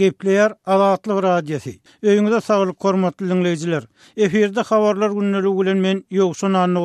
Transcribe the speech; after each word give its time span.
Gepleyer 0.00 0.52
Alaatlı 0.72 1.16
Radyosu. 1.22 1.70
Öýüňize 2.08 2.40
saglyk, 2.48 2.78
hormatly 2.84 3.26
dinleýijiler. 3.30 3.84
Eferde 4.24 4.60
habarlar 4.70 5.10
günleri 5.18 5.50
bilen 5.58 5.78
men 5.86 5.98
Ýogşun 6.12 6.54
Anny 6.54 6.78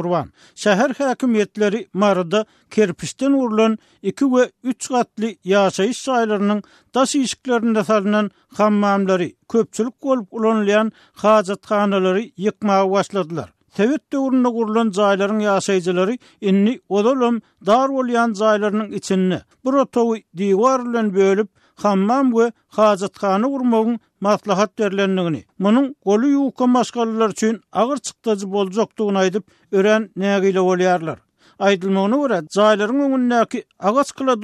Şäher 0.64 0.90
häkimetleri 1.00 1.80
maýrda 2.02 2.46
kerpişden 2.72 3.32
urulan 3.34 3.78
2 4.02 4.20
we 4.26 4.52
3 4.64 4.88
gatly 4.88 5.32
ýaşaýyş 5.54 6.00
saýlarynyň 6.08 6.60
daş 6.96 7.16
ýyşyklaryndan 7.16 7.84
salynan 7.92 8.32
hammamlary 8.60 9.32
köpçülik 9.54 10.04
bolup 10.04 10.28
ulanylan 10.34 10.92
hajatxanalary 11.24 12.26
ýykma 12.38 12.78
başladylar. 12.92 13.54
Tevit 13.80 14.02
döwründe 14.14 14.50
gurulan 14.58 14.90
jaýlaryň 15.00 15.40
ýaşaýjylary 15.48 16.20
indi 16.42 16.76
odalym 16.90 17.42
dar 17.66 17.90
bolýan 17.98 18.32
jaýlarynyň 18.42 18.94
içinde 19.02 19.42
bir 19.66 19.74
otowy 19.86 20.22
diwar 20.38 20.86
bilen 20.90 21.16
bölüp 21.16 21.50
hammam 21.84 22.30
we 22.36 22.44
hazatxana 22.76 23.48
urmogun 23.56 24.00
maslahat 24.28 24.78
derlenligini. 24.82 25.42
Munun 25.66 25.88
goly 26.10 26.30
yuqqa 26.34 26.68
maskallar 26.76 27.30
üçin 27.36 27.60
agyr 27.84 27.98
çıqtıcı 28.10 28.46
boljakdygyny 28.56 29.20
aýdyp 29.24 29.44
ören 29.82 30.02
nägile 30.26 30.50
ile 30.56 30.60
bolýarlar. 30.70 31.18
Aýdylmagyna 31.70 32.18
görä, 32.24 32.38
jaýlaryň 32.60 33.00
öňündäki 33.10 33.60
agaç 33.92 34.10
kyla 34.22 34.38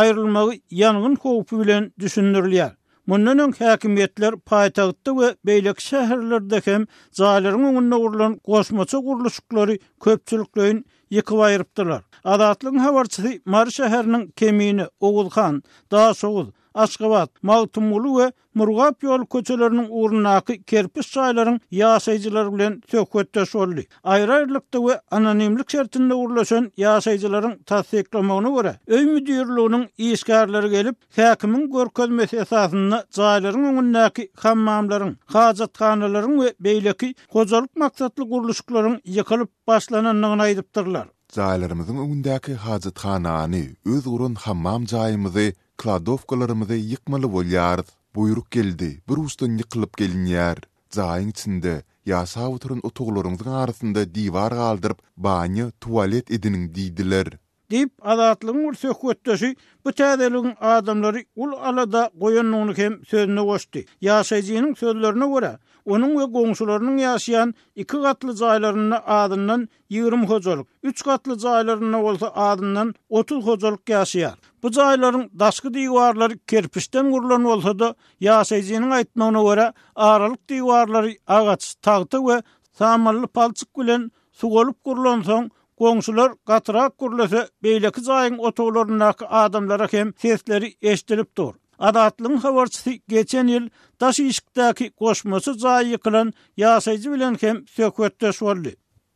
aýrylmagy 0.00 0.54
ýangyn 0.82 1.16
howpy 1.26 1.54
bilen 1.64 1.92
düşündirilýär. 2.04 2.79
Mundan 3.08 3.38
öň 3.42 3.52
häkimetler 3.58 4.34
paýtagtda 4.50 5.10
we 5.18 5.28
beýlek 5.48 5.78
şäherlerde 5.88 6.60
hem 6.66 6.84
zalimiň 7.20 7.68
öňünde 7.70 7.96
urulan 8.06 8.34
goşmaçy 8.50 8.98
gurluşyklary 9.06 9.76
köpçülükleýin 10.04 10.82
ýykyp 11.16 11.38
aýyrypdylar. 11.46 12.02
Adatlyň 12.34 12.78
habarçysy 12.86 13.32
Mar 13.56 13.66
şäheriniň 13.78 14.26
kemini 14.36 14.86
Oğulxan, 15.00 15.62
daha 15.90 16.14
soğuz 16.14 16.48
Aşgabat, 16.74 17.42
Maltumulu 17.42 18.16
we 18.20 18.32
Murgap 18.54 19.02
yol 19.02 19.26
köçelerinin 19.32 19.86
urunaky 20.02 20.60
kerpis 20.66 21.06
çaylaryň 21.12 21.60
ýaşaýjylary 21.78 22.50
bilen 22.54 22.72
söhbetdeş 22.90 23.52
boldy. 23.54 23.82
Aýrylykda 24.04 24.78
we 24.86 24.96
anonimlik 25.18 25.70
şertinde 25.70 26.14
urulan 26.14 26.66
ýaşaýjylaryň 26.84 27.54
täsdiklemegini 27.70 28.50
görä, 28.56 28.72
öý 28.88 29.04
müdirliginiň 29.12 29.84
işgärleri 29.98 30.70
gelip, 30.74 30.96
häkimiň 31.18 31.64
görkezmesi 31.76 32.36
esasynda 32.42 33.04
çaylaryň 33.20 33.64
urunaky 33.78 34.24
hammamlaryň, 34.44 35.14
hajatxanalaryň 35.36 36.34
we 36.42 36.48
beýleki 36.68 37.14
gozalyk 37.34 37.76
maksatly 37.76 38.24
gurulyşlaryň 38.34 38.98
ýykylyp 39.04 39.48
başlananyny 39.66 40.38
aýdypdyrlar. 40.48 41.06
Çaylarymyzyň 41.38 41.96
urunaky 42.04 42.54
hajatxanany, 42.54 43.62
öz 43.86 44.06
urun 44.06 44.34
hammam 44.34 44.82
çaýymyzy 44.84 45.52
kladovklarymyzda 45.80 46.74
yiğmili 46.74 47.26
wolyard 47.34 47.86
buyruk 48.16 48.50
geldi 48.56 48.88
bir 49.08 49.16
wustan 49.22 49.52
yiqlip 49.60 49.92
kelinýär 50.00 50.58
jaý 50.96 51.22
ing 51.22 51.30
içinde 51.34 51.72
ýasaw 52.12 52.58
turun 52.64 52.80
utuglaryňyzda 52.90 53.50
arasynda 53.62 54.00
diwar 54.18 54.52
galdyryp 54.62 55.00
banyo, 55.28 55.66
toilet 55.86 56.26
edinigi 56.38 56.68
diýdiler 56.78 57.26
Dip 57.70 57.90
azatlygyň 58.02 58.64
ul 58.70 58.74
söhbetdeşi 58.82 59.48
bu 59.84 59.90
täzeligiň 59.98 60.54
adamlary 60.70 61.20
ul 61.44 61.52
alada 61.70 62.00
goýanlygyny 62.22 62.76
hem 62.80 62.96
sözüne 63.10 63.42
goşdy. 63.50 63.80
Ýaşajynyň 64.02 64.72
sözlerine 64.80 65.26
görä, 65.34 65.52
onuň 65.96 66.10
we 66.18 66.24
goňşularynyň 66.38 66.96
ýaşaýan 67.04 67.52
iki 67.84 67.96
gatly 68.06 68.32
jaýlaryna 68.40 68.98
adyndan 69.18 69.62
20 69.96 70.26
hojalyk, 70.32 70.66
üç 70.90 71.02
gatly 71.10 71.32
jaýlaryna 71.44 72.02
bolsa 72.08 72.28
adyndan 72.48 72.90
30 73.08 73.46
hojalyk 73.50 73.82
ýaşaýar. 73.94 74.34
Bu 74.62 74.68
jaýlaryň 74.80 75.30
daşky 75.44 75.68
diýwarlary 75.78 76.38
kerpiçden 76.54 77.10
gurulan 77.14 77.44
bolsa 77.50 77.76
da, 77.84 77.92
ýaşajynyň 78.30 78.90
aýtmagyna 78.98 79.42
görä, 79.50 79.68
aralyk 79.94 80.40
diýwarlary 80.50 81.16
agaç, 81.26 81.70
tagty 81.76 82.16
we 82.30 82.40
Samally 82.80 83.26
palçyk 83.26 83.68
bilen 83.78 84.10
sugalyp 84.32 84.76
gurulan 84.84 85.20
soň 85.26 85.48
Gonşular 85.80 86.32
qatraq 86.50 86.92
qurlusu 87.00 87.40
beyləki 87.66 88.02
zayın 88.08 88.34
otoğlarınakı 88.48 89.28
adamlara 89.42 89.86
hem 89.94 90.08
sesləri 90.24 90.68
eştirib 90.82 91.30
dur. 91.36 91.54
Adatlın 91.78 92.36
xavarçısı 92.42 92.90
geçen 93.12 93.46
il 93.46 93.68
daşı 94.02 94.22
işqtəki 94.32 94.88
qoşması 95.02 95.54
zayı 95.62 95.88
yıqılan 95.94 96.32
yasayıcı 96.64 97.08
bilən 97.14 97.38
kem 97.44 97.56
sökvətdə 97.78 98.32
sorli. 98.38 98.74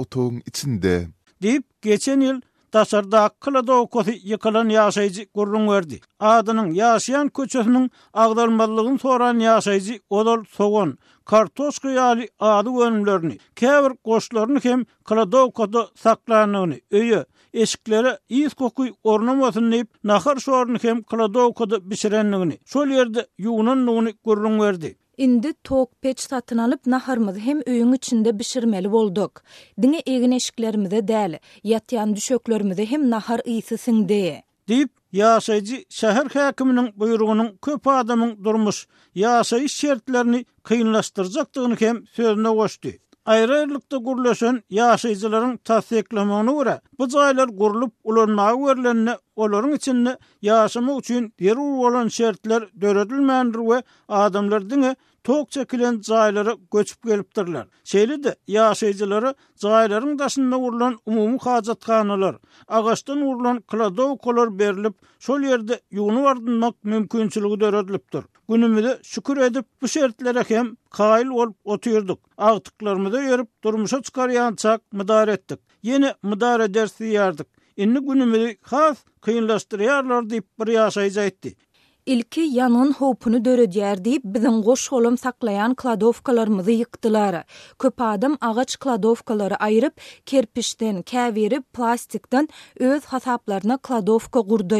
ütüq 0.00 0.52
ütüq 0.52 1.92
ütüq 1.92 2.08
ütüq 2.08 2.53
tasarda 2.74 3.18
akkıla 3.24 3.66
da 3.66 3.74
okoti 3.74 4.18
yıkılan 4.24 4.68
yaşayıcı 4.68 5.26
verdi. 5.36 6.00
Adının 6.20 6.70
yaşayan 6.82 7.28
köçesinin 7.28 7.90
ağdalmalıgın 8.22 8.96
soran 8.96 9.38
yaşayıcı 9.48 9.98
odol 10.10 10.44
soğun. 10.56 10.98
kartosko 11.24 11.88
yali 11.88 12.28
adı 12.38 12.70
önümlerini, 12.86 13.38
kevr 13.56 13.92
koşlarını 14.04 14.60
kem 14.60 14.80
kıla 15.04 15.24
da 15.32 15.38
okoti 15.48 15.78
saklanını, 16.02 16.76
öyü, 16.90 17.24
eşiklere 17.52 18.18
iz 18.28 18.54
kokuy 18.54 18.90
ornamasını 19.04 19.70
neyip, 19.70 19.88
nakar 20.04 20.36
soğarını 20.36 20.78
kem 20.78 21.02
kıla 21.02 21.26
da 21.34 21.40
sol 22.72 22.86
yerde 22.98 23.26
yuğunan 23.38 23.80
nini 23.86 24.12
gurrun 24.24 24.60
verdi. 24.60 24.96
İndi 25.18 25.52
tok 25.52 26.02
peç 26.02 26.20
satın 26.20 26.58
alıp 26.58 26.86
naharmız 26.86 27.38
hem 27.38 27.60
öyün 27.66 27.92
içinde 27.92 28.38
bişirmeli 28.38 28.92
bolduk. 28.92 29.42
Dine 29.82 30.02
egin 30.06 30.30
eşiklerimiz 30.30 30.90
de 30.90 31.08
del, 31.08 31.38
yatyan 31.64 32.16
düşöklerimiz 32.16 32.78
hem 32.78 33.10
nahar 33.10 33.40
iyisisin 33.44 34.08
de. 34.08 34.42
Deyip, 34.68 34.90
yaşayıcı 35.12 35.84
şehir 35.88 36.30
hakiminin 36.40 36.90
buyruğunun 36.96 37.58
köp 37.62 37.86
adamın 37.86 38.44
durmuş, 38.44 38.86
yasayış 39.14 39.74
şertlerini 39.74 40.44
kıyınlaştıracaktığını 40.62 41.74
hem 41.80 42.06
sözüne 42.06 42.48
koştu. 42.48 42.88
Ayrılıkta 43.26 43.96
gurlaşan 43.96 44.62
yaşayıcıların 44.70 45.56
tasdiklamanı 45.56 46.52
vura. 46.52 46.80
Bu 46.98 47.06
zaylar 47.06 47.48
gurulup 47.48 47.94
ulanmağı 48.04 48.66
verilenne 48.66 49.18
olorun 49.36 49.72
içinne 49.72 50.18
yaşama 50.42 50.94
uçun 50.94 51.32
yeri 51.40 51.58
olan 51.58 52.08
şertler 52.08 52.62
döredilmendir 52.80 53.58
ve 53.58 53.82
adamlar 54.08 54.70
dini 54.70 54.96
tok 55.24 55.50
çekilen 55.56 55.96
zaylara 56.10 56.56
göçüp 56.72 57.02
gelipdirler. 57.10 57.66
Şeýle 57.92 58.18
de 58.24 58.32
ýaşajylary 58.48 59.30
zaylaryň 59.64 60.18
daşynda 60.18 60.58
urulan 60.66 60.98
umumy 61.06 61.38
hajatxanalar, 61.44 62.36
agaçdan 62.68 63.20
urulan 63.28 63.60
kladow 63.72 64.18
kolor 64.26 64.52
berilip, 64.58 64.94
şol 65.28 65.46
ýerde 65.50 65.80
ýuwuny 65.92 66.22
wardynmak 66.26 66.74
mümkinçiligi 66.84 67.60
döredilipdir. 67.60 68.24
de 68.86 68.98
şükür 69.02 69.36
edip 69.36 69.66
bu 69.82 69.88
şertlere 69.88 70.44
hem 70.48 70.76
kail 70.90 71.26
olup 71.26 71.56
oturduk. 71.64 72.20
Ağtıklarımı 72.38 73.12
da 73.12 73.22
yorup 73.22 73.64
durmuşa 73.64 74.02
çıkar 74.02 74.28
yansak 74.28 74.92
müdahar 74.92 75.28
ettik. 75.28 75.60
Yeni 75.82 76.12
müdahar 76.22 76.74
dersi 76.74 77.04
yardık. 77.04 77.46
İnni 77.76 77.98
günümüzde 78.06 78.56
haf 78.62 78.98
kıyınlaştırıyorlar 79.20 80.30
deyip 80.30 80.46
bir 80.60 80.66
yasayca 80.72 81.22
etti. 81.24 81.56
ilki 82.10 82.40
yanın 82.40 82.92
hopunu 82.98 83.36
dörödyər 83.44 84.02
bizin 84.04 84.34
bizim 84.34 84.56
qoş 84.62 84.92
olum 84.92 85.16
saklayan 85.18 85.74
kladovkalarımızı 85.74 86.70
yıktılar. 86.70 87.36
Köp 87.78 87.94
adım 88.00 88.36
ağaç 88.40 88.78
kladovkaları 88.78 89.56
ayırıp, 89.56 89.94
kerpişten, 90.26 91.00
kəveri, 91.02 91.62
plastikten 91.76 92.48
öz 92.80 93.04
hasaplarına 93.04 93.76
kladovka 93.76 94.42
qurdu. 94.52 94.78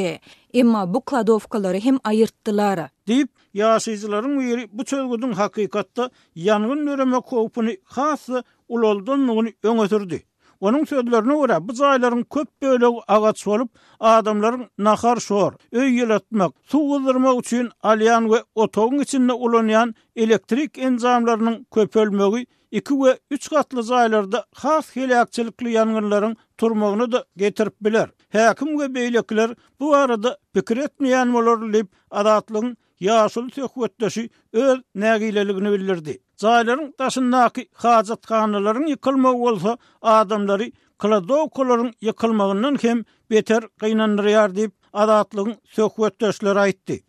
İmma 0.52 0.94
bu 0.94 1.00
kladovkalary 1.00 1.80
hem 1.80 1.98
ayırttılar. 2.04 2.88
Deyip, 3.08 3.28
yaşayıcıların 3.54 4.36
uyarı 4.36 4.68
bu 4.72 4.84
çölgüdün 4.84 5.32
haqiqatta 5.32 6.10
yanın 6.34 6.86
nörümə 6.86 7.22
hopuny 7.24 7.72
xası 7.90 8.44
ulu 8.68 8.86
ony 9.12 9.52
onu 9.64 10.18
Onun 10.60 10.84
sözlerine 10.84 11.38
göre 11.40 11.68
bu 11.68 11.72
zayların 11.72 12.22
köp 12.22 12.62
böyle 12.62 12.86
ağaç 13.08 13.46
olup 13.46 13.70
adamların 14.00 14.64
nahar 14.78 15.16
şor, 15.16 15.52
öy 15.72 15.88
yılatmak, 15.88 16.52
su 16.62 16.96
ızdırmak 17.00 17.46
için 17.46 17.70
alayan 17.82 18.30
ve 18.32 18.42
otoğun 18.54 18.98
içinde 18.98 19.32
ulanayan 19.32 19.94
elektrik 20.16 20.78
enzamlarının 20.78 21.66
köpölmögü 21.74 22.44
iki 22.70 22.94
ve 22.94 23.18
üç 23.30 23.50
katlı 23.50 23.82
zaylarda 23.82 24.44
has 24.54 24.96
helakçılıklı 24.96 25.68
yangınların 25.68 26.36
turmağını 26.58 27.12
da 27.12 27.24
getirip 27.36 27.74
biler. 27.80 28.08
Hakim 28.32 28.80
ve 28.80 28.94
beylekler 28.94 29.50
bu 29.80 29.94
arada 29.94 30.38
pikir 30.52 30.76
etmeyen 30.76 31.28
molor 31.28 31.72
lip 31.72 31.88
adatlığın 32.10 32.76
yaşul 33.00 33.50
sökwetdeşi 33.54 34.24
öz 34.64 34.78
nägileligini 35.04 35.72
bildirdi. 35.74 36.14
Zaýlaryň 36.42 36.88
daşyndaky 37.02 37.62
hajatxanalaryň 37.84 38.86
ýykylmagy 38.94 39.40
bolsa, 39.46 39.74
adamlary 40.12 40.68
kladow 41.04 41.48
kolaryň 41.58 41.90
ýykylmagyndan 42.08 42.78
hem 42.86 43.04
beter 43.34 43.68
gynanyr 43.86 44.30
ýar 44.34 44.54
diýip 44.60 44.74
adatlygyň 45.06 45.58
sökwetdeşleri 45.80 46.66
aýtdy. 46.68 47.00